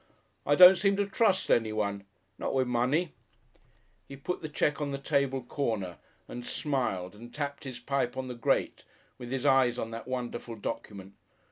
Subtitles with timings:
[0.47, 2.05] I don't seem to trust anyone
[2.39, 3.13] not with money."
[4.07, 8.27] He put the cheque on the table corner and smiled and tapped his pipe on
[8.27, 8.83] the grate
[9.19, 11.13] with his eyes on that wonderful document.